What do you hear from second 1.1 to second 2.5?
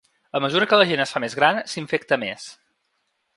fa més gran s’infecta més.